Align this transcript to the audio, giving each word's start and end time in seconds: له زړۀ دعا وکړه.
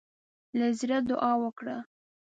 له 0.57 0.67
زړۀ 0.79 0.97
دعا 1.09 1.31
وکړه. 1.43 1.75